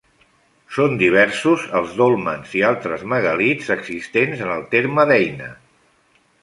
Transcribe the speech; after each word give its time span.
Són 0.77 0.95
diversos 1.01 1.67
els 1.81 1.93
dòlmens 1.99 2.57
i 2.61 2.65
altres 2.71 3.05
megàlits 3.15 3.73
existents 3.79 4.43
en 4.49 4.55
el 4.59 4.69
terme 4.77 5.11
d'Eina. 5.13 5.57